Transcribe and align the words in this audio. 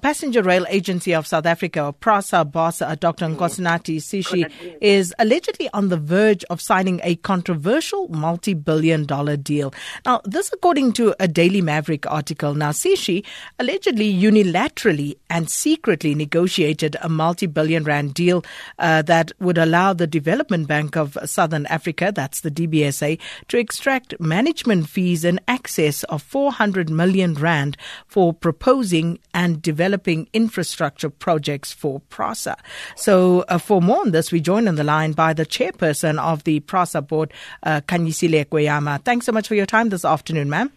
Passenger 0.00 0.42
Rail 0.42 0.64
Agency 0.70 1.14
of 1.14 1.26
South 1.26 1.44
Africa, 1.44 1.84
or 1.84 1.92
PRASA 1.92 2.46
boss, 2.46 2.80
uh, 2.80 2.94
Dr. 2.94 3.26
Nkosinathi 3.26 3.98
Sishi, 3.98 4.50
is 4.80 5.14
allegedly 5.18 5.68
on 5.74 5.88
the 5.88 5.98
verge 5.98 6.42
of 6.44 6.60
signing 6.60 7.00
a 7.02 7.16
controversial 7.16 8.08
multi 8.08 8.54
billion 8.54 9.04
dollar 9.04 9.36
deal. 9.36 9.74
Now, 10.06 10.22
this 10.24 10.50
according 10.52 10.94
to 10.94 11.14
a 11.20 11.28
Daily 11.28 11.60
Maverick 11.60 12.10
article. 12.10 12.54
Now, 12.54 12.70
Sishi 12.70 13.24
allegedly 13.58 14.10
unilaterally 14.12 15.16
and 15.28 15.50
secretly 15.50 16.14
negotiated 16.14 16.96
a 17.02 17.08
multi 17.10 17.46
billion 17.46 17.84
rand 17.84 18.14
deal 18.14 18.42
uh, 18.78 19.02
that 19.02 19.32
would 19.38 19.58
allow 19.58 19.92
the 19.92 20.06
Development 20.06 20.66
Bank 20.66 20.96
of 20.96 21.18
Southern 21.24 21.66
Africa, 21.66 22.10
that's 22.14 22.40
the 22.40 22.50
DBSA, 22.50 23.18
to 23.48 23.58
extract 23.58 24.18
management 24.18 24.88
fees 24.88 25.24
in 25.24 25.40
excess 25.46 26.04
of 26.04 26.22
400 26.22 26.88
million 26.88 27.34
rand 27.34 27.76
for 28.06 28.32
proposing 28.32 29.18
and 29.34 29.60
developing 29.60 29.89
developing 29.90 30.28
infrastructure 30.32 31.10
projects 31.10 31.72
for 31.72 31.98
PRASA. 32.10 32.56
So, 32.94 33.44
uh, 33.48 33.58
for 33.58 33.82
more 33.82 34.02
on 34.02 34.12
this, 34.12 34.30
we 34.30 34.40
join 34.40 34.68
on 34.68 34.76
the 34.76 34.84
line 34.84 35.12
by 35.12 35.32
the 35.32 35.44
chairperson 35.44 36.20
of 36.20 36.44
the 36.44 36.60
PRASA 36.60 37.02
board, 37.02 37.32
uh, 37.64 37.80
Khanyisile 37.88 38.46
Kweyama. 38.46 39.02
Thanks 39.02 39.26
so 39.26 39.32
much 39.32 39.48
for 39.48 39.56
your 39.56 39.66
time 39.66 39.88
this 39.88 40.04
afternoon, 40.04 40.48
ma'am. 40.48 40.70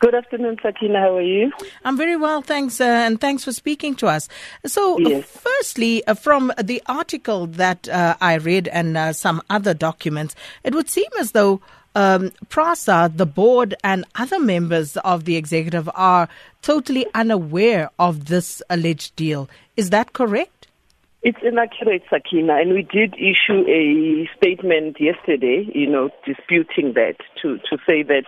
Good 0.00 0.16
afternoon, 0.16 0.56
Sakina. 0.60 0.98
How 0.98 1.16
are 1.16 1.22
you? 1.22 1.52
I'm 1.84 1.96
very 1.96 2.16
well, 2.16 2.42
thanks, 2.42 2.80
uh, 2.80 2.84
and 2.84 3.20
thanks 3.20 3.44
for 3.44 3.52
speaking 3.52 3.94
to 3.96 4.08
us. 4.08 4.28
So, 4.66 4.96
uh, 4.96 5.08
yes. 5.08 5.24
firstly, 5.24 6.04
uh, 6.08 6.14
from 6.14 6.52
the 6.60 6.82
article 6.86 7.46
that 7.46 7.88
uh, 7.88 8.16
I 8.20 8.34
read 8.34 8.66
and 8.66 8.96
uh, 8.96 9.12
some 9.12 9.40
other 9.50 9.72
documents, 9.72 10.34
it 10.64 10.74
would 10.74 10.90
seem 10.90 11.06
as 11.20 11.30
though 11.30 11.60
um, 11.94 12.32
PRASA, 12.48 13.12
the 13.14 13.26
board, 13.26 13.74
and 13.84 14.04
other 14.14 14.38
members 14.38 14.96
of 14.98 15.24
the 15.24 15.36
executive 15.36 15.88
are 15.94 16.28
totally 16.62 17.06
unaware 17.14 17.90
of 17.98 18.26
this 18.26 18.62
alleged 18.70 19.16
deal. 19.16 19.48
Is 19.76 19.90
that 19.90 20.12
correct? 20.12 20.68
It's 21.22 21.38
inaccurate, 21.42 22.02
Sakina, 22.10 22.54
and 22.54 22.72
we 22.72 22.82
did 22.82 23.14
issue 23.14 23.64
a 23.68 24.28
statement 24.36 24.96
yesterday, 24.98 25.68
you 25.72 25.88
know, 25.88 26.10
disputing 26.26 26.94
that 26.94 27.14
to, 27.40 27.58
to 27.70 27.78
say 27.86 28.02
that 28.02 28.24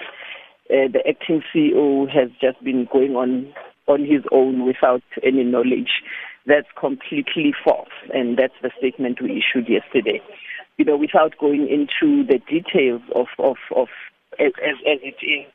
uh, 0.70 0.88
the 0.92 1.00
acting 1.08 1.42
CEO 1.52 2.08
has 2.08 2.30
just 2.40 2.62
been 2.62 2.86
going 2.92 3.16
on 3.16 3.52
on 3.86 4.00
his 4.00 4.22
own 4.32 4.64
without 4.64 5.02
any 5.22 5.42
knowledge. 5.42 5.90
That's 6.46 6.68
completely 6.78 7.52
false, 7.64 7.88
and 8.12 8.38
that's 8.38 8.54
the 8.62 8.70
statement 8.78 9.20
we 9.20 9.42
issued 9.42 9.68
yesterday 9.68 10.20
you 10.76 10.84
know, 10.84 10.96
without 10.96 11.38
going 11.38 11.68
into 11.68 12.24
the 12.26 12.38
details 12.38 13.02
of, 13.14 13.26
of, 13.38 13.56
of 13.74 13.88
as, 14.38 14.52
as, 14.62 14.76
as 14.86 14.98
it 15.02 15.16
is 15.24 15.46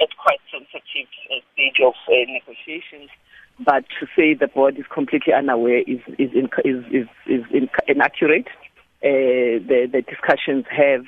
at 0.00 0.08
quite 0.16 0.40
sensitive 0.50 1.08
uh, 1.30 1.40
stage 1.52 1.80
of 1.84 1.94
uh, 2.08 2.12
negotiations. 2.28 3.10
But 3.58 3.84
to 4.00 4.06
say 4.16 4.34
the 4.34 4.48
board 4.48 4.78
is 4.78 4.86
completely 4.92 5.34
unaware 5.34 5.80
is 5.80 6.00
is 6.18 6.30
in, 6.32 6.48
is 6.64 6.84
is, 6.90 7.08
is 7.26 7.44
in, 7.52 7.68
inaccurate. 7.86 8.48
Uh, 9.04 9.60
the 9.68 9.88
the 9.92 10.02
discussions 10.02 10.64
have 10.70 11.04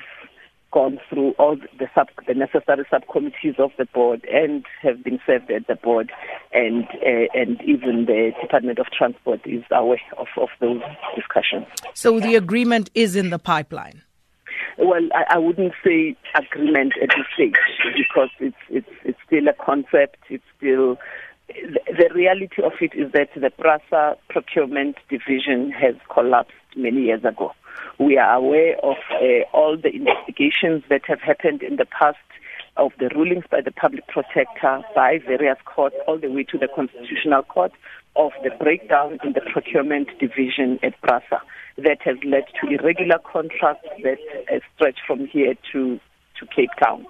gone 0.73 0.99
through 1.09 1.33
all 1.39 1.57
the 1.79 1.87
sub 1.95 2.09
the 2.27 2.35
necessary 2.35 2.85
subcommittees 2.91 3.55
of 3.59 3.71
the 3.79 3.85
board 3.87 4.27
and 4.33 4.65
have 4.81 5.05
been 5.05 5.21
served 5.27 5.51
at 5.51 5.67
the 5.67 5.77
board 5.77 6.11
and 6.53 6.85
uh, 7.07 7.29
and 7.35 7.61
even 7.63 8.07
the 8.07 8.33
Department 8.41 8.79
of 8.79 8.87
Transport 8.97 9.41
is 9.45 9.63
aware 9.71 10.01
of, 10.19 10.27
of 10.37 10.49
those 10.61 10.81
discussions. 11.15 11.67
So 11.95 12.21
the 12.21 12.35
agreement 12.35 12.91
is 12.95 13.17
in 13.17 13.31
the 13.31 13.39
pipeline. 13.39 14.03
Well, 14.79 15.09
I, 15.15 15.35
I 15.35 15.39
wouldn't 15.39 15.75
say 15.85 16.17
agreement 16.35 16.95
at 17.03 17.11
this 17.11 17.27
stage 17.35 17.55
because 17.97 18.31
it's 18.41 18.57
it's 18.71 18.89
it's 19.05 19.19
still 19.27 19.49
a 19.49 19.53
concept. 19.53 20.17
It's 20.31 20.45
still 20.57 20.97
the 21.49 22.09
reality 22.15 22.63
of 22.63 22.73
it 22.81 22.93
is 22.95 23.13
that 23.13 23.29
the 23.35 23.51
PRASA 23.51 24.17
procurement 24.31 24.97
division 25.11 25.71
has 25.71 25.95
collapsed 26.13 26.53
many 26.77 27.03
years 27.03 27.25
ago. 27.25 27.53
We 27.99 28.19
are 28.19 28.35
aware 28.35 28.77
of 28.83 28.97
uh, 29.11 29.45
all 29.53 29.77
the 29.77 29.95
investigations 29.95 30.83
that 30.89 31.03
have 31.07 31.21
happened 31.21 31.63
in 31.63 31.77
the 31.77 31.87
past 31.87 32.19
of 32.77 32.93
the 32.99 33.11
rulings 33.15 33.45
by 33.51 33.61
the 33.61 33.71
public 33.71 34.07
protector, 34.09 34.83
by 34.95 35.19
various 35.19 35.59
courts, 35.65 35.97
all 36.07 36.19
the 36.19 36.31
way 36.31 36.45
to 36.45 36.59
the 36.59 36.69
constitutional 36.75 37.43
court, 37.43 37.73
of 38.17 38.33
the 38.43 38.51
breakdown 38.59 39.19
in 39.25 39.33
the 39.33 39.41
procurement 39.53 40.09
division 40.19 40.79
at 40.83 41.01
PRASA 41.03 41.41
that 41.79 41.99
has 42.03 42.17
led 42.25 42.45
to 42.61 42.69
irregular 42.69 43.19
contracts 43.19 43.89
that 44.03 44.19
uh, 44.51 44.59
stretch 44.75 44.99
from 45.07 45.27
here 45.27 45.55
to, 45.73 45.99
to 46.39 46.47
Cape 46.55 46.71
Town. 46.83 47.07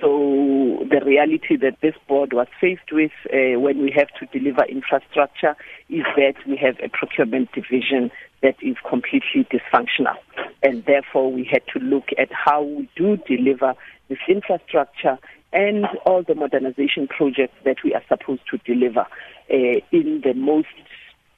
So 0.00 0.84
the 0.90 1.00
reality 1.04 1.56
that 1.56 1.78
this 1.80 1.94
board 2.08 2.32
was 2.32 2.48
faced 2.60 2.92
with 2.92 3.12
uh, 3.32 3.58
when 3.58 3.82
we 3.82 3.92
have 3.96 4.08
to 4.18 4.38
deliver 4.38 4.64
infrastructure 4.64 5.56
is 5.88 6.04
that 6.16 6.34
we 6.46 6.56
have 6.56 6.76
a 6.82 6.88
procurement 6.88 7.50
division 7.52 8.10
that 8.46 8.54
is 8.62 8.76
completely 8.88 9.44
dysfunctional. 9.50 10.14
And 10.62 10.84
therefore 10.84 11.32
we 11.32 11.48
had 11.50 11.62
to 11.72 11.80
look 11.80 12.04
at 12.16 12.28
how 12.30 12.62
we 12.62 12.88
do 12.94 13.16
deliver 13.16 13.74
this 14.08 14.18
infrastructure 14.28 15.18
and 15.52 15.86
all 16.04 16.22
the 16.22 16.36
modernization 16.36 17.08
projects 17.08 17.56
that 17.64 17.78
we 17.82 17.92
are 17.92 18.02
supposed 18.08 18.42
to 18.52 18.58
deliver 18.58 19.00
uh, 19.00 19.80
in 19.90 20.22
the 20.22 20.32
most 20.34 20.68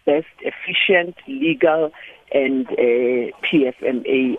best 0.04 0.26
efficient, 0.41 1.16
legal 1.26 1.92
and 2.30 2.66
uh, 2.66 3.32
PFMA 3.42 4.36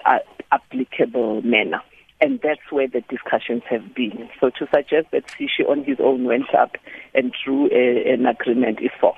applicable 0.52 1.42
manner 1.42 1.82
and 2.22 2.40
that's 2.44 2.70
where 2.70 2.88
the 2.88 3.02
discussions 3.10 3.64
have 3.70 3.96
been. 3.96 4.30
So 4.42 4.50
to 4.50 4.68
suggest 4.76 5.08
that 5.12 5.26
Sishi 5.28 5.68
on 5.68 5.86
his 5.86 5.98
own 6.02 6.26
went 6.26 6.54
up 6.54 6.76
and 7.16 7.34
drew 7.46 7.70
a, 7.72 8.14
an 8.14 8.26
agreement 8.26 8.80
is 8.82 8.92
false. 9.00 9.18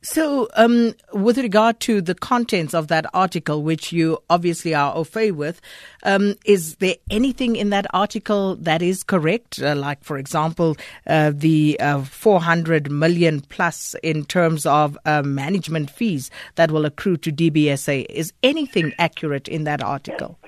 So, 0.00 0.48
um, 0.54 0.94
with 1.12 1.38
regard 1.38 1.80
to 1.80 2.00
the 2.00 2.14
contents 2.14 2.74
of 2.74 2.88
that 2.88 3.06
article, 3.14 3.62
which 3.62 3.92
you 3.92 4.18
obviously 4.30 4.74
are 4.74 4.94
au 4.94 5.04
fait 5.04 5.32
with, 5.32 5.60
um, 6.04 6.34
is 6.44 6.76
there 6.76 6.96
anything 7.10 7.56
in 7.56 7.70
that 7.70 7.86
article 7.92 8.56
that 8.56 8.80
is 8.80 9.02
correct? 9.02 9.60
Uh, 9.60 9.74
like, 9.74 10.02
for 10.04 10.16
example, 10.18 10.76
uh, 11.06 11.32
the 11.34 11.78
uh, 11.80 12.02
400 12.02 12.90
million 12.90 13.40
plus 13.40 13.94
in 14.02 14.24
terms 14.24 14.66
of 14.66 14.96
uh, 15.04 15.22
management 15.22 15.90
fees 15.90 16.30
that 16.54 16.70
will 16.70 16.84
accrue 16.84 17.16
to 17.18 17.32
DBSA. 17.32 18.06
Is 18.08 18.32
anything 18.42 18.92
accurate 18.98 19.48
in 19.48 19.64
that 19.64 19.82
article? 19.82 20.38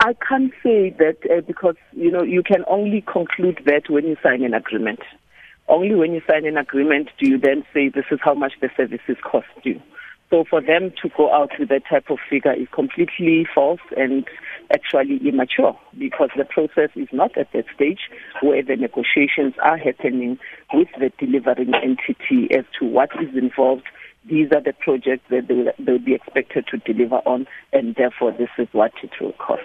I 0.00 0.14
can't 0.28 0.52
say 0.62 0.90
that 0.98 1.16
uh, 1.30 1.40
because 1.40 1.76
you 1.92 2.10
know 2.10 2.22
you 2.22 2.42
can 2.42 2.64
only 2.68 3.00
conclude 3.00 3.60
that 3.66 3.88
when 3.88 4.04
you 4.04 4.16
sign 4.22 4.42
an 4.42 4.52
agreement. 4.52 5.00
Only 5.68 5.94
when 5.94 6.12
you 6.12 6.20
sign 6.28 6.46
an 6.46 6.56
agreement 6.56 7.08
do 7.18 7.28
you 7.28 7.38
then 7.38 7.64
say 7.72 7.88
this 7.88 8.04
is 8.10 8.18
how 8.22 8.34
much 8.34 8.52
the 8.60 8.68
services 8.76 9.16
cost 9.22 9.46
you. 9.62 9.80
So 10.30 10.44
for 10.48 10.60
them 10.60 10.92
to 11.02 11.08
go 11.16 11.32
out 11.32 11.50
with 11.58 11.68
that 11.68 11.82
type 11.88 12.10
of 12.10 12.18
figure 12.28 12.52
is 12.52 12.66
completely 12.72 13.46
false 13.54 13.80
and 13.96 14.26
actually 14.72 15.20
immature 15.26 15.78
because 15.98 16.30
the 16.36 16.44
process 16.44 16.90
is 16.96 17.08
not 17.12 17.36
at 17.36 17.52
that 17.52 17.66
stage 17.74 18.00
where 18.42 18.62
the 18.62 18.76
negotiations 18.76 19.54
are 19.62 19.76
happening 19.76 20.38
with 20.72 20.88
the 20.98 21.12
delivering 21.18 21.72
entity 21.74 22.52
as 22.54 22.64
to 22.78 22.86
what 22.86 23.10
is 23.20 23.36
involved 23.36 23.84
these 24.28 24.48
are 24.54 24.62
the 24.62 24.72
projects 24.72 25.24
that 25.28 25.48
they 25.48 25.54
will, 25.92 25.98
be 25.98 26.14
expected 26.14 26.66
to 26.68 26.78
deliver 26.78 27.16
on, 27.26 27.46
and 27.72 27.94
therefore 27.94 28.32
this 28.32 28.48
is 28.58 28.68
what 28.72 28.92
it 29.02 29.10
will 29.20 29.32
cost. 29.32 29.62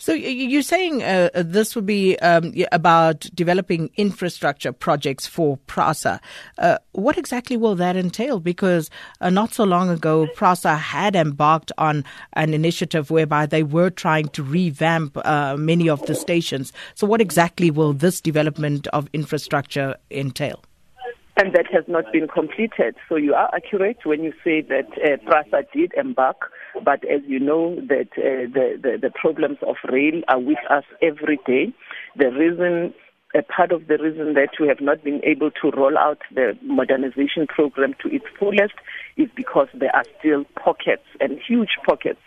So 0.00 0.14
you're 0.14 0.62
saying 0.62 1.02
uh, 1.02 1.28
this 1.34 1.76
would 1.76 1.84
be 1.84 2.18
um, 2.20 2.54
about 2.72 3.28
developing 3.34 3.90
infrastructure 3.98 4.72
projects 4.72 5.26
for 5.26 5.58
PRASA. 5.66 6.22
Uh, 6.56 6.78
what 6.92 7.18
exactly 7.18 7.58
will 7.58 7.74
that 7.74 7.96
entail? 7.96 8.40
Because 8.40 8.88
uh, 9.20 9.28
not 9.28 9.52
so 9.52 9.64
long 9.64 9.90
ago, 9.90 10.26
PRASA 10.34 10.74
had 10.74 11.14
embarked 11.14 11.70
on 11.76 12.06
an 12.32 12.54
initiative 12.54 13.10
whereby 13.10 13.44
they 13.44 13.62
were 13.62 13.90
trying 13.90 14.28
to 14.28 14.42
revamp 14.42 15.18
uh, 15.18 15.54
many 15.58 15.90
of 15.90 16.06
the 16.06 16.14
stations. 16.14 16.72
So 16.94 17.06
what 17.06 17.20
exactly 17.20 17.70
will 17.70 17.92
this 17.92 18.22
development 18.22 18.86
of 18.94 19.06
infrastructure 19.12 19.96
entail? 20.10 20.64
And 21.40 21.54
that 21.54 21.66
has 21.72 21.84
not 21.88 22.04
been 22.12 22.28
completed. 22.28 22.94
So 23.08 23.16
you 23.16 23.32
are 23.32 23.48
accurate 23.54 23.98
when 24.04 24.22
you 24.22 24.32
say 24.44 24.60
that 24.60 24.88
uh, 25.02 25.16
PRASA 25.24 25.66
did 25.72 25.92
embark, 25.96 26.52
but 26.84 27.02
as 27.04 27.22
you 27.26 27.40
know 27.40 27.76
that 27.76 28.08
uh, 28.18 28.44
the, 28.52 28.78
the, 28.80 28.98
the 29.00 29.10
problems 29.10 29.56
of 29.66 29.76
rail 29.90 30.20
are 30.28 30.38
with 30.38 30.58
us 30.68 30.84
every 31.00 31.38
day. 31.46 31.72
The 32.16 32.30
reason 32.30 32.92
a 33.32 33.42
part 33.42 33.70
of 33.70 33.86
the 33.86 33.96
reason 33.96 34.34
that 34.34 34.50
we 34.60 34.66
have 34.66 34.80
not 34.80 35.04
been 35.04 35.20
able 35.24 35.52
to 35.52 35.70
roll 35.70 35.96
out 35.96 36.18
the 36.34 36.58
modernization 36.62 37.46
program 37.46 37.94
to 38.02 38.08
its 38.12 38.24
fullest 38.38 38.74
is 39.16 39.28
because 39.36 39.68
there 39.72 39.94
are 39.94 40.04
still 40.18 40.44
pockets 40.62 41.04
and 41.20 41.38
huge 41.46 41.78
pockets 41.86 42.18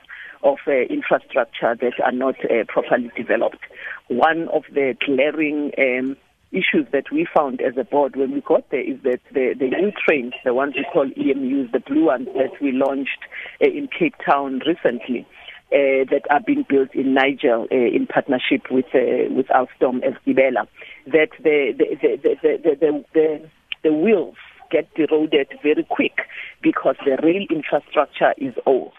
of 0.43 0.57
uh, 0.65 0.71
infrastructure 0.89 1.75
that 1.75 1.93
are 2.03 2.11
not 2.13 2.35
uh, 2.45 2.63
properly 2.69 3.11
developed. 3.17 3.59
One 4.07 4.47
of 4.49 4.63
the 4.73 4.95
glaring 5.05 5.71
um, 5.77 6.15
issues 6.53 6.87
that 6.91 7.11
we 7.11 7.27
found 7.35 7.61
as 7.61 7.73
a 7.77 7.83
board 7.83 8.15
when 8.15 8.31
we 8.31 8.41
got 8.41 8.69
there 8.69 8.81
is 8.81 9.01
that 9.03 9.19
the, 9.33 9.55
the 9.57 9.67
new 9.67 9.91
trains, 10.07 10.33
the 10.45 10.53
ones 10.53 10.75
we 10.75 10.85
call 10.93 11.09
EMUs, 11.09 11.71
the 11.71 11.79
blue 11.79 12.05
ones 12.05 12.27
that 12.35 12.61
we 12.61 12.71
launched 12.71 13.19
uh, 13.61 13.67
in 13.67 13.87
Cape 13.87 14.15
Town 14.25 14.61
recently, 14.65 15.27
uh, 15.73 16.05
that 16.11 16.21
are 16.29 16.41
being 16.45 16.65
built 16.69 16.93
in 16.93 17.13
Nigel 17.13 17.67
uh, 17.71 17.75
in 17.75 18.05
partnership 18.05 18.69
with 18.69 18.85
uh, 18.93 19.33
with 19.33 19.47
Alstom 19.47 20.03
as 20.03 20.13
that 20.25 21.29
the 21.41 21.73
the 21.77 21.97
the, 22.01 22.17
the, 22.21 22.35
the, 22.41 22.75
the, 22.79 23.05
the, 23.13 23.49
the 23.83 23.93
wheels 23.93 24.35
get 24.71 24.87
eroded 24.95 25.47
very 25.61 25.83
quick 25.89 26.21
because 26.61 26.95
the 27.05 27.17
rail 27.23 27.45
infrastructure 27.49 28.33
is 28.37 28.53
old. 28.65 28.93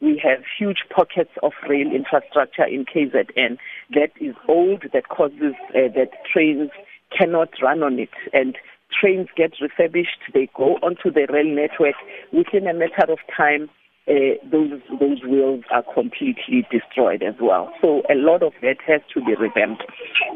We 0.00 0.20
have 0.22 0.44
huge 0.58 0.84
pockets 0.94 1.30
of 1.42 1.52
rail 1.68 1.90
infrastructure 1.90 2.64
in 2.66 2.84
KZN 2.84 3.58
that 3.94 4.10
is 4.20 4.34
old, 4.48 4.84
that 4.92 5.08
causes 5.08 5.54
uh, 5.70 5.88
that 5.94 6.10
trains 6.30 6.70
cannot 7.16 7.50
run 7.62 7.82
on 7.82 7.98
it. 7.98 8.10
And 8.32 8.56
trains 9.00 9.28
get 9.36 9.52
refurbished, 9.60 10.18
they 10.32 10.48
go 10.54 10.76
onto 10.82 11.10
the 11.10 11.26
rail 11.32 11.46
network. 11.46 11.96
Within 12.32 12.66
a 12.66 12.74
matter 12.74 13.10
of 13.10 13.18
time, 13.36 13.68
uh, 14.06 14.36
those 14.50 14.70
those 15.00 15.22
wheels 15.22 15.64
are 15.70 15.82
completely 15.94 16.66
destroyed 16.70 17.22
as 17.22 17.34
well. 17.40 17.72
So 17.80 18.02
a 18.10 18.14
lot 18.14 18.42
of 18.42 18.52
that 18.60 18.76
has 18.86 19.00
to 19.14 19.24
be 19.24 19.34
revamped. 19.34 19.82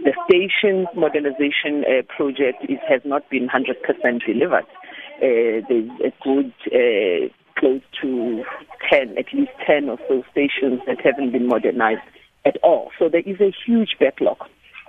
The 0.05 0.15
station 0.25 0.87
modernization 0.97 1.85
uh, 1.85 2.03
project 2.17 2.65
is, 2.69 2.79
has 2.89 3.03
not 3.05 3.29
been 3.29 3.49
100% 3.49 4.25
delivered. 4.25 4.65
Uh, 5.21 5.61
there's 5.69 5.91
a 6.01 6.13
good 6.25 6.53
uh, 6.73 7.29
close 7.59 7.83
to 8.01 8.45
10, 8.91 9.19
at 9.19 9.27
least 9.35 9.51
10 9.67 9.91
or 9.91 9.99
so 10.09 10.23
stations 10.31 10.81
that 10.87 11.01
haven't 11.05 11.33
been 11.33 11.47
modernized 11.47 12.01
at 12.47 12.57
all. 12.63 12.91
So 12.99 13.09
there 13.11 13.23
is 13.27 13.41
a 13.41 13.53
huge 13.67 13.97
backlog 14.01 14.39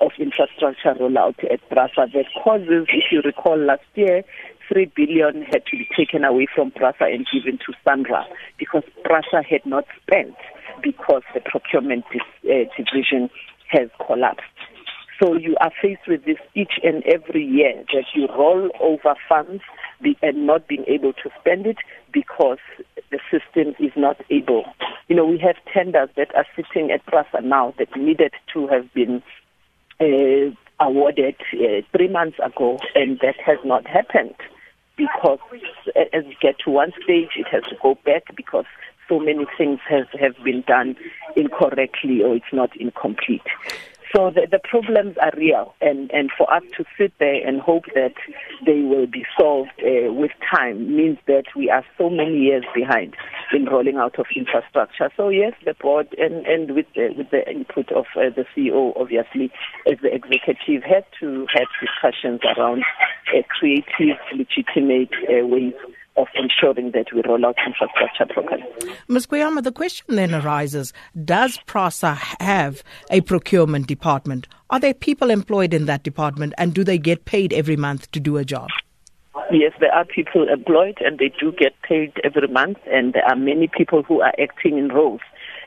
of 0.01 0.11
infrastructure 0.19 0.93
rollout 0.99 1.37
at 1.51 1.67
PRASA 1.69 2.11
that 2.13 2.25
causes, 2.43 2.87
if 2.89 3.11
you 3.11 3.21
recall 3.23 3.57
last 3.57 3.83
year, 3.95 4.23
3 4.71 4.91
billion 4.95 5.43
had 5.43 5.65
to 5.65 5.77
be 5.77 5.87
taken 5.97 6.23
away 6.23 6.47
from 6.53 6.71
PRASA 6.71 7.05
and 7.05 7.25
given 7.33 7.57
to 7.57 7.73
SANRAL 7.85 8.25
because 8.57 8.83
PRASA 9.03 9.43
had 9.49 9.65
not 9.65 9.85
spent 10.01 10.35
because 10.81 11.23
the 11.33 11.41
procurement 11.41 12.05
uh, 12.13 12.69
division 12.77 13.29
has 13.67 13.89
collapsed. 14.05 14.43
So 15.21 15.35
you 15.35 15.57
are 15.59 15.71
faced 15.81 16.07
with 16.07 16.23
this 16.23 16.37
each 16.55 16.79
and 16.81 17.03
every 17.03 17.43
year 17.43 17.83
that 17.93 18.05
you 18.15 18.27
roll 18.27 18.69
over 18.79 19.15
funds 19.27 19.61
and 20.21 20.47
not 20.47 20.67
being 20.67 20.85
able 20.87 21.11
to 21.11 21.29
spend 21.39 21.65
it 21.65 21.77
because 22.13 22.59
the 23.11 23.19
system 23.29 23.75
is 23.79 23.91
not 23.97 24.17
able. 24.29 24.63
You 25.09 25.17
know, 25.17 25.25
we 25.25 25.37
have 25.39 25.55
tenders 25.73 26.09
that 26.15 26.33
are 26.35 26.45
sitting 26.55 26.91
at 26.91 27.05
PRASA 27.05 27.41
now 27.43 27.73
that 27.77 27.95
needed 27.97 28.31
to 28.53 28.67
have 28.67 28.93
been 28.93 29.21
uh, 29.99 30.51
awarded 30.79 31.35
uh, 31.53 31.81
three 31.91 32.07
months 32.07 32.37
ago, 32.43 32.79
and 32.95 33.19
that 33.19 33.35
has 33.45 33.57
not 33.65 33.85
happened 33.87 34.35
because 34.95 35.39
as 36.13 36.25
you 36.25 36.35
get 36.41 36.59
to 36.59 36.69
one 36.69 36.91
stage, 37.03 37.29
it 37.37 37.47
has 37.47 37.63
to 37.63 37.75
go 37.81 37.97
back 38.05 38.35
because 38.35 38.65
so 39.07 39.19
many 39.19 39.45
things 39.57 39.79
have, 39.89 40.07
have 40.19 40.35
been 40.43 40.61
done 40.67 40.95
incorrectly 41.35 42.21
or 42.21 42.35
it's 42.35 42.53
not 42.53 42.75
incomplete. 42.77 43.41
So 44.15 44.31
the, 44.31 44.47
the 44.49 44.59
problems 44.59 45.17
are 45.21 45.31
real, 45.37 45.75
and, 45.81 46.09
and 46.11 46.31
for 46.35 46.51
us 46.51 46.63
to 46.77 46.85
sit 46.97 47.13
there 47.19 47.47
and 47.47 47.61
hope 47.61 47.85
that 47.93 48.15
they 48.65 48.81
will 48.81 49.05
be 49.05 49.23
solved 49.39 49.69
uh, 49.83 50.11
with 50.11 50.31
time 50.49 50.95
means 50.95 51.19
that 51.27 51.45
we 51.55 51.69
are 51.69 51.85
so 51.97 52.09
many 52.09 52.39
years 52.39 52.65
behind 52.73 53.15
in 53.53 53.65
rolling 53.65 53.97
out 53.97 54.17
of 54.17 54.25
infrastructure. 54.35 55.11
So 55.15 55.29
yes, 55.29 55.53
the 55.63 55.75
board 55.75 56.07
and, 56.17 56.45
and 56.47 56.75
with 56.75 56.87
the, 56.95 57.13
with 57.15 57.29
the 57.29 57.47
input 57.49 57.91
of 57.91 58.05
uh, 58.15 58.33
the 58.35 58.45
CEO, 58.55 58.99
obviously, 58.99 59.51
as 59.85 59.99
the 60.01 60.13
executive, 60.13 60.83
had 60.83 61.05
to 61.19 61.45
have 61.53 61.67
discussions 61.79 62.41
around 62.57 62.83
uh, 63.35 63.41
creative, 63.47 64.17
legitimate 64.33 65.13
uh, 65.29 65.45
ways 65.45 65.73
of 66.19 66.27
ensuring 66.35 66.91
that 66.91 67.13
we 67.13 67.21
roll 67.27 67.45
out 67.45 67.55
infrastructure 67.65 68.25
properly. 68.25 68.63
Ms. 69.07 69.25
Kweyama, 69.25 69.63
the 69.63 69.71
question 69.71 70.15
then 70.15 70.35
arises 70.35 70.93
Does 71.23 71.57
PRASA 71.65 72.13
have 72.39 72.83
a 73.09 73.21
procurement 73.21 73.87
department? 73.87 74.47
Are 74.69 74.79
there 74.79 74.93
people 74.93 75.31
employed 75.31 75.73
in 75.73 75.85
that 75.85 76.03
department 76.03 76.53
and 76.57 76.73
do 76.73 76.83
they 76.83 76.97
get 76.97 77.25
paid 77.25 77.53
every 77.53 77.77
month 77.77 78.11
to 78.11 78.19
do 78.19 78.37
a 78.37 78.45
job? 78.45 78.69
Yes, 79.51 79.71
there 79.79 79.93
are 79.93 80.05
people 80.05 80.47
employed 80.47 80.97
and 80.99 81.17
they 81.17 81.31
do 81.39 81.51
get 81.51 81.73
paid 81.81 82.13
every 82.23 82.47
month, 82.47 82.77
and 82.91 83.13
there 83.13 83.25
are 83.25 83.35
many 83.35 83.67
people 83.67 84.03
who 84.03 84.21
are 84.21 84.33
acting 84.39 84.77
in 84.77 84.89
roles. 84.89 85.21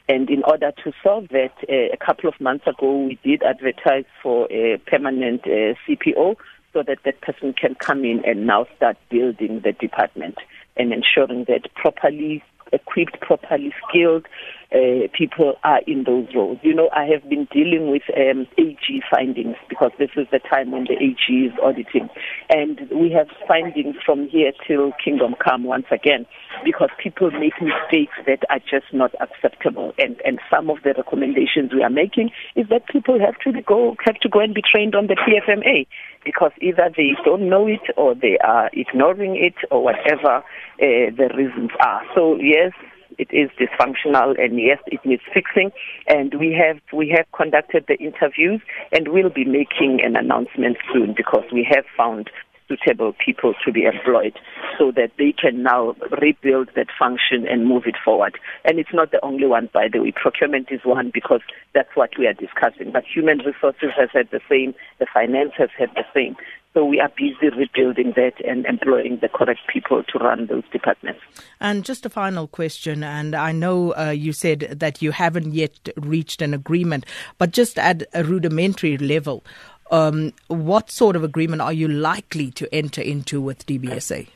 And 0.09 0.29
in 0.31 0.43
order 0.45 0.73
to 0.85 0.93
solve 1.03 1.29
that, 1.31 1.53
uh, 1.69 1.93
a 1.93 1.97
couple 1.97 2.29
of 2.29 2.41
months 2.41 2.67
ago, 2.67 3.07
we 3.07 3.19
did 3.25 3.43
advertise 3.43 4.05
for 4.23 4.47
a 4.53 4.79
permanent 4.87 5.43
uh, 5.47 5.75
CPO 5.89 6.37
so 6.73 6.83
that 6.83 6.99
that 7.05 7.21
person 7.21 7.53
can 7.53 7.75
come 7.75 8.05
in 8.05 8.25
and 8.25 8.47
now 8.47 8.67
start 8.77 8.97
building 9.11 9.61
the 9.65 9.73
department 9.73 10.37
and 10.77 10.93
ensuring 10.93 11.45
that 11.49 11.73
properly 11.75 12.43
equipped, 12.73 13.21
properly 13.21 13.73
skilled 13.89 14.27
uh, 14.73 15.09
people 15.17 15.55
are 15.65 15.81
in 15.87 16.05
those 16.05 16.27
roles. 16.35 16.59
You 16.63 16.75
know, 16.75 16.89
I 16.95 17.05
have 17.13 17.29
been 17.29 17.47
dealing 17.53 17.91
with 17.91 18.03
um, 18.17 18.47
AG 18.59 19.03
findings 19.11 19.57
because 19.69 19.93
this 19.99 20.11
is 20.17 20.27
the 20.33 20.39
time 20.39 20.71
when 20.73 20.85
the 20.85 20.95
AG 20.95 21.29
is 21.29 21.53
auditing. 21.63 22.09
And 22.49 22.81
we 22.91 23.13
have 23.13 23.29
findings 23.47 23.97
from 24.05 24.29
here 24.29 24.53
till 24.67 24.93
Kingdom 25.03 25.35
Come 25.43 25.65
once 25.65 25.87
again 25.91 26.27
because 26.65 26.89
people 27.03 27.31
make 27.31 27.55
mistakes 27.61 28.17
that 28.27 28.41
are 28.49 28.61
just 28.61 28.93
not 28.93 29.13
acceptable. 29.21 29.93
And, 29.99 30.17
and 30.25 30.41
some 30.51 30.71
of 30.71 30.79
the 30.85 30.95
recommendations 30.97 31.73
we 31.73 31.83
are 31.83 31.91
making 31.91 32.31
is 32.57 32.67
that 32.71 32.89
people 32.89 33.19
have 33.21 33.39
to 33.45 33.61
go, 33.63 33.97
have 34.05 34.17
to 34.21 34.29
go 34.29 34.41
and 34.41 34.55
be 34.55 34.63
trained 34.63 34.95
on 34.95 35.07
the 35.07 35.17
PFMA 35.17 35.87
because 36.25 36.53
either 36.61 36.91
they 36.97 37.13
don't 37.25 37.49
know 37.49 37.67
it 37.67 37.83
or 37.97 38.15
they 38.15 38.39
are 38.45 38.71
ignoring 38.73 39.37
it 39.37 39.55
or 39.71 39.83
whatever 39.83 40.37
uh, 40.37 40.43
the 40.79 41.29
reasons 41.37 41.71
are. 41.81 42.03
So 42.15 42.37
yes, 42.41 42.73
it 43.19 43.29
is 43.33 43.51
dysfunctional 43.59 44.39
and 44.43 44.59
yes, 44.59 44.79
it 44.87 45.01
needs 45.05 45.23
fixing. 45.33 45.71
And 46.07 46.35
we 46.39 46.53
have 46.53 46.81
we 46.93 47.09
have 47.17 47.27
conducted 47.37 47.85
the 47.89 47.97
interviews 47.99 48.61
and 48.93 49.09
we'll 49.09 49.31
be 49.31 49.45
making 49.45 50.01
an 50.05 50.17
announcement 50.17 50.77
soon 50.93 51.15
because 51.17 51.45
we 51.53 51.67
have 51.71 51.85
found 51.97 52.31
suitable 52.69 53.13
people 53.25 53.55
to 53.65 53.73
be 53.73 53.85
employed 53.85 54.39
so 54.79 54.93
that 54.93 55.11
they 55.19 55.33
can 55.33 55.63
now 55.63 55.95
rebuild 56.21 56.71
that 56.77 56.87
function 56.99 57.47
and 57.49 57.67
move 57.67 57.85
it 57.87 57.97
forward. 58.05 58.39
And 58.65 58.79
it's 58.79 58.93
not 58.93 59.11
the 59.11 59.23
only 59.25 59.47
one, 59.47 59.69
by 59.73 59.89
the 59.93 60.01
way. 60.01 60.13
Procurement 60.13 60.69
is 60.71 60.81
one 60.85 61.11
because 61.13 61.41
that's 61.75 61.95
what 61.95 62.11
we 62.19 62.27
are 62.27 62.33
discussing. 62.33 62.93
But 62.93 63.05
human 63.05 63.39
resources 63.39 63.91
has 63.99 64.11
had 64.13 64.29
the 64.31 64.41
same, 64.49 64.75
the 64.99 65.07
finance 65.13 65.53
has 65.59 65.71
had 65.77 65.91
the 65.95 66.05
same. 66.15 66.37
So 66.75 66.87
we 66.87 67.01
are 67.01 67.11
busy 67.11 67.55
rebuilding 67.55 68.15
that 68.17 68.33
and 68.47 68.65
employing 68.65 69.19
the 69.21 69.29
correct 69.29 69.61
people 69.71 70.03
to 70.05 70.19
run 70.19 70.47
those 70.47 70.65
departments. 70.73 71.21
And 71.61 71.85
just 71.85 72.07
a 72.07 72.09
final 72.09 72.47
question, 72.47 73.05
and 73.05 73.35
I 73.35 73.53
know 73.53 73.95
uh, 73.95 74.11
you 74.11 74.33
said 74.33 74.61
that 74.81 75.03
you 75.03 75.11
haven't 75.11 75.53
yet 75.53 75.91
reached 75.97 76.41
an 76.41 76.55
agreement, 76.55 77.05
but 77.37 77.51
just 77.51 77.79
at 77.79 78.05
a 78.15 78.25
rudimentary 78.25 78.97
level, 78.97 79.45
um, 79.91 80.33
what 80.49 80.91
sort 80.91 81.15
of 81.15 81.23
agreement 81.23 81.61
are 81.61 81.75
you 81.75 81.89
likely 81.89 82.51
to 82.53 82.75
enter 82.75 83.03
into 83.03 83.43
with 83.43 83.67
DBSA? 83.67 84.29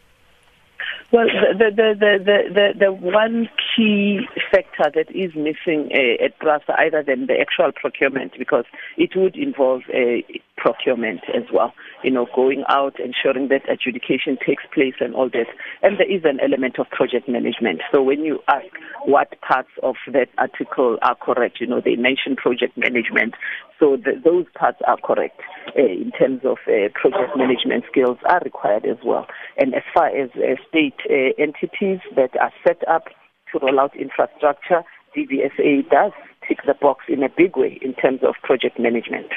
Well, 1.12 1.26
the, 1.26 1.70
the, 1.70 1.94
the, 1.98 2.18
the, 2.18 2.52
the, 2.52 2.86
the 2.86 2.92
one 2.92 3.48
key 3.74 4.26
factor 4.50 4.90
that 4.92 5.10
is 5.14 5.34
missing 5.36 5.90
uh, 5.94 6.24
at 6.24 6.38
PRASA, 6.40 6.74
other 6.78 7.02
than 7.02 7.26
the 7.26 7.38
actual 7.40 7.70
procurement, 7.72 8.32
because 8.36 8.64
it 8.96 9.14
would 9.14 9.36
involve 9.36 9.82
uh, 9.94 10.20
procurement 10.56 11.20
as 11.34 11.44
well, 11.52 11.72
you 12.02 12.10
know, 12.10 12.26
going 12.34 12.64
out, 12.68 12.98
ensuring 12.98 13.48
that 13.48 13.68
adjudication 13.70 14.38
takes 14.44 14.64
place 14.72 14.94
and 15.00 15.14
all 15.14 15.28
that. 15.30 15.46
And 15.82 15.98
there 15.98 16.10
is 16.10 16.22
an 16.24 16.40
element 16.42 16.78
of 16.78 16.88
project 16.90 17.28
management. 17.28 17.82
So 17.92 18.02
when 18.02 18.20
you 18.20 18.40
ask 18.48 18.66
what 19.04 19.40
parts 19.42 19.70
of 19.82 19.96
that 20.12 20.28
article 20.38 20.98
are 21.02 21.14
correct, 21.14 21.60
you 21.60 21.66
know, 21.66 21.80
they 21.84 21.96
mention 21.96 22.36
project 22.36 22.76
management. 22.76 23.34
So 23.78 23.96
the, 23.96 24.20
those 24.22 24.46
parts 24.58 24.78
are 24.86 24.96
correct 24.96 25.40
uh, 25.76 25.82
in 25.82 26.10
terms 26.18 26.40
of 26.44 26.58
uh, 26.66 26.88
project 26.94 27.36
management 27.36 27.84
skills 27.90 28.18
are 28.28 28.40
required 28.44 28.86
as 28.86 28.98
well. 29.04 29.26
And 29.56 29.74
as 29.74 29.82
far 29.92 30.08
as 30.08 30.30
uh, 30.36 30.56
state 30.68 31.00
entities 31.38 32.00
that 32.16 32.30
are 32.40 32.52
set 32.66 32.86
up 32.88 33.04
to 33.52 33.58
roll 33.60 33.78
out 33.78 33.94
infrastructure, 33.96 34.82
DBSA 35.16 35.88
does 35.90 36.12
tick 36.46 36.58
the 36.66 36.74
box 36.74 37.04
in 37.08 37.22
a 37.22 37.28
big 37.28 37.56
way 37.56 37.78
in 37.82 37.94
terms 37.94 38.20
of 38.22 38.34
project 38.42 38.78
management. 38.78 39.28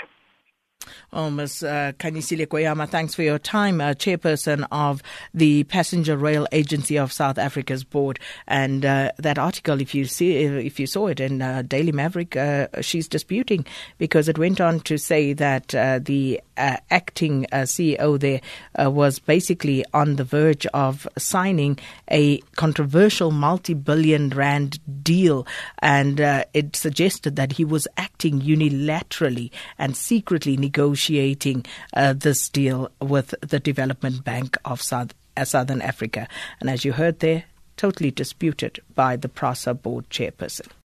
Oh, 1.12 1.30
Ms. 1.30 1.64
Uh, 1.64 1.94
Khanyisile 1.98 2.48
Kweyama, 2.48 2.88
thanks 2.88 3.16
for 3.16 3.24
your 3.24 3.40
time, 3.40 3.82
uh, 3.82 3.94
chairperson 3.94 4.68
of 4.72 5.02
the 5.34 5.64
Passenger 5.66 6.18
Rail 6.18 6.48
Agency 6.52 6.98
of 6.98 7.12
South 7.12 7.38
Africa's 7.38 7.84
board. 7.84 8.20
And 8.48 8.86
uh, 8.86 9.12
that 9.18 9.38
article, 9.38 9.82
if 9.82 9.96
you 9.96 10.06
see, 10.06 10.38
if 10.38 10.80
you 10.80 10.88
saw 10.88 11.08
it 11.08 11.20
in 11.20 11.42
uh, 11.42 11.64
Daily 11.64 11.92
Maverick, 11.92 12.36
uh, 12.36 12.68
she's 12.82 13.08
disputing 13.08 13.66
because 13.98 14.28
it 14.30 14.38
went 14.38 14.62
on 14.62 14.80
to 14.82 14.98
say 14.98 15.34
that 15.34 15.74
uh, 15.74 16.00
the 16.02 16.42
uh, 16.60 16.78
acting 16.92 17.46
CEO 17.52 18.20
there 18.20 18.42
was 18.78 19.20
basically 19.20 19.84
on 19.94 20.16
the 20.16 20.24
verge 20.24 20.66
of 20.68 21.08
signing 21.18 21.80
a 22.12 22.38
controversial 22.56 23.32
multi-billion 23.32 24.30
rand 24.30 24.80
deal, 25.04 25.48
and 25.80 26.20
it 26.20 26.76
suggested 26.76 27.36
that 27.36 27.54
he 27.54 27.66
was 27.66 27.88
acting 27.98 28.42
unilaterally 28.42 29.52
and 29.78 29.96
secretly 29.96 30.58
negotiating 30.58 31.00
negotiating 31.00 31.66
uh, 31.94 32.14
this 32.14 32.50
deal 32.50 32.90
with 33.02 33.34
the 33.42 33.60
Development 33.60 34.24
Bank 34.24 34.58
of 34.66 34.82
South, 34.82 35.14
uh, 35.38 35.46
Southern 35.46 35.82
Africa. 35.82 36.28
And 36.60 36.70
as 36.70 36.86
you 36.86 36.94
heard 36.94 37.20
there, 37.20 37.46
totally 37.78 38.12
disputed 38.12 38.80
by 38.96 39.16
the 39.16 39.30
PRASA 39.30 39.74
board 39.76 40.10
chairperson. 40.10 40.70